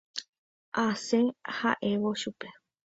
[0.83, 1.21] Asẽ
[1.57, 2.47] ha'évo chupe.